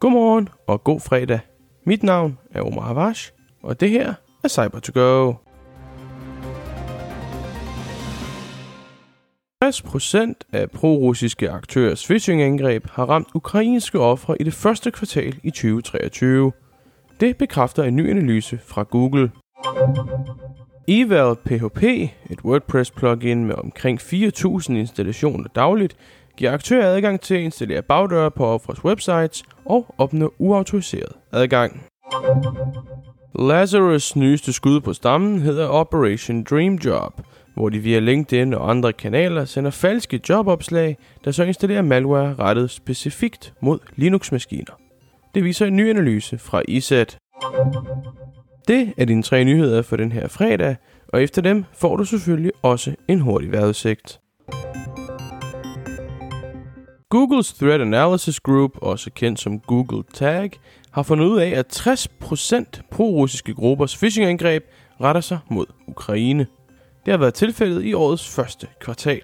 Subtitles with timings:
[0.00, 1.40] Godmorgen og god fredag.
[1.86, 5.32] Mit navn er Omar Havash, og det her er cyber to go
[9.64, 16.52] 60% af pro-russiske aktørers phishing-angreb har ramt ukrainske ofre i det første kvartal i 2023.
[17.20, 19.30] Det bekræfter en ny analyse fra Google.
[20.88, 21.82] Eval PHP,
[22.30, 25.96] et WordPress-plugin med omkring 4.000 installationer dagligt,
[26.38, 31.82] giver aktører adgang til at installere bagdøre på offres websites og opnå uautoriseret adgang.
[33.38, 37.20] Lazarus nyeste skud på stammen hedder Operation Dream Job,
[37.54, 42.70] hvor de via LinkedIn og andre kanaler sender falske jobopslag, der så installerer malware rettet
[42.70, 44.78] specifikt mod Linux-maskiner.
[45.34, 47.18] Det viser en ny analyse fra ISAT.
[48.68, 50.76] Det er dine tre nyheder for den her fredag,
[51.08, 54.20] og efter dem får du selvfølgelig også en hurtig vejrudsigt.
[57.10, 60.50] Googles Threat Analysis Group, også kendt som Google Tag,
[60.90, 64.64] har fundet ud af, at 60% pro-russiske gruppers phishing-angreb
[65.00, 66.46] retter sig mod Ukraine.
[67.04, 69.20] Det har været tilfældet i årets første kvartal.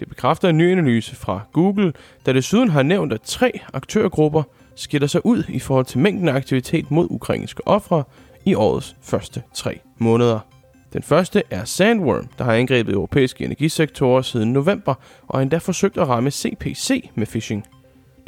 [0.00, 1.92] Det bekræfter en ny analyse fra Google,
[2.26, 4.42] der desuden har nævnt, at tre aktørgrupper
[4.74, 8.04] skiller sig ud i forhold til mængden af aktivitet mod ukrainske ofre
[8.44, 10.40] i årets første tre måneder.
[10.92, 14.94] Den første er Sandworm, der har angrebet europæiske energisektorer siden november
[15.28, 17.66] og endda forsøgt at ramme CPC med phishing.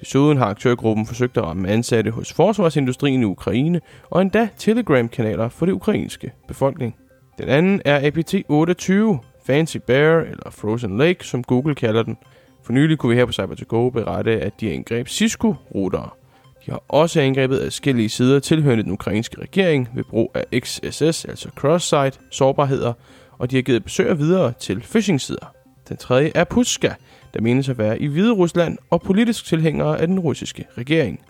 [0.01, 3.81] Desuden har aktørgruppen forsøgt at ramme ansatte hos forsvarsindustrien i Ukraine
[4.11, 6.97] og endda Telegram-kanaler for det ukrainske befolkning.
[7.39, 12.17] Den anden er APT-28, Fancy Bear eller Frozen Lake, som Google kalder den.
[12.65, 16.20] For nylig kunne vi her på cyber go berette, at de angreb Cisco-routere.
[16.67, 21.51] De har også angrebet adskillige sider tilhørende den ukrainske regering ved brug af XSS, altså
[21.57, 22.93] cross-site, sårbarheder,
[23.39, 25.55] og de har givet besøg videre til phishing-sider.
[25.89, 26.91] Den tredje er Puska,
[27.35, 31.21] der menes at være i Hvide Rusland og politisk tilhængere af den russiske regering.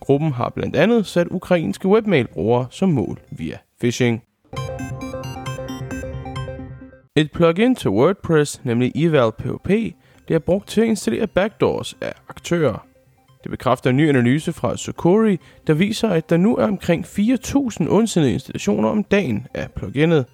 [0.00, 4.22] Gruppen har blandt andet sat ukrainske webmailbrugere som mål via phishing.
[7.16, 9.70] Et plugin til WordPress, nemlig Eval PHP,
[10.26, 12.87] bliver brugt til at installere backdoors af aktører.
[13.42, 17.90] Det bekræfter en ny analyse fra Sucuri, der viser, at der nu er omkring 4.000
[17.90, 20.26] ondsindede installationer om dagen af pluginet.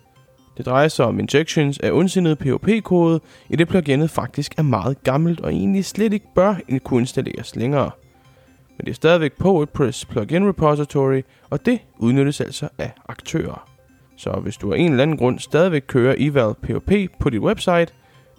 [0.57, 5.41] Det drejer sig om injections af ondsindet PHP-kode, i det pluginet faktisk er meget gammelt
[5.41, 6.55] og egentlig slet ikke bør
[6.85, 7.91] kunne installeres længere.
[8.79, 13.69] Men det er stadigvæk på WordPress plugin repository, og det udnyttes altså af aktører.
[14.17, 17.87] Så hvis du af en eller anden grund stadigvæk kører eval PHP på dit website,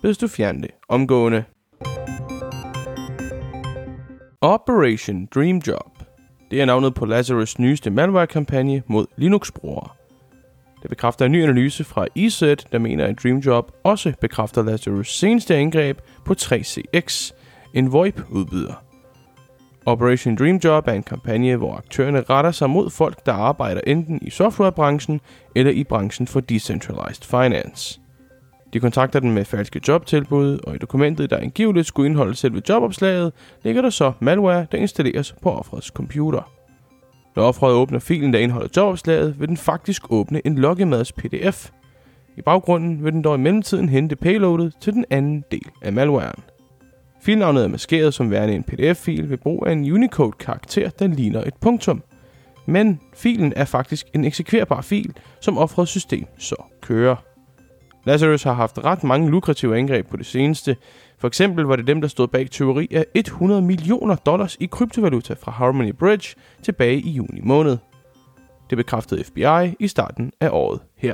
[0.02, 1.44] bedes du fjerne det omgående.
[4.42, 5.92] Operation Dream Job.
[6.52, 9.90] Det er navnet på Lazarus nyeste malware-kampagne mod Linux-brugere.
[10.82, 12.42] Det bekræfter en ny analyse fra EZ,
[12.72, 17.32] der mener, at Dream Job også bekræfter Lazarus seneste angreb på 3CX,
[17.74, 18.84] en VoIP-udbyder.
[19.86, 24.20] Operation Dream Job er en kampagne, hvor aktørerne retter sig mod folk, der arbejder enten
[24.22, 25.22] i softwarebranchen
[25.56, 28.00] eller i branchen for decentralized finance.
[28.76, 33.34] De kontakter den med falske jobtilbud, og i dokumentet, der angiveligt skulle indeholde selve jobopslaget,
[33.64, 36.52] ligger der så malware, der installeres på offerets computer.
[37.36, 41.70] Når offeret åbner filen, der indeholder jobopslaget, vil den faktisk åbne en loggemads pdf.
[42.38, 46.44] I baggrunden vil den dog i mellemtiden hente payloadet til den anden del af malwaren.
[47.22, 51.56] Filnavnet er maskeret som værende en pdf-fil ved brug af en Unicode-karakter, der ligner et
[51.62, 52.04] punktum.
[52.66, 57.35] Men filen er faktisk en eksekverbar fil, som offrets system så kører.
[58.06, 60.78] Lazarus har haft ret mange lukrative angreb på det seneste.
[61.18, 65.34] For eksempel var det dem, der stod bag tyveri af 100 millioner dollars i kryptovaluta
[65.34, 67.78] fra Harmony Bridge tilbage i juni måned.
[68.70, 71.14] Det bekræftede FBI i starten af året her.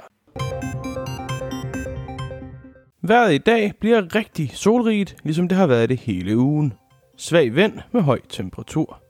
[3.04, 6.74] Vejret i dag bliver rigtig solrigt, ligesom det har været det hele ugen.
[7.18, 9.02] Svag vind med høj temperatur.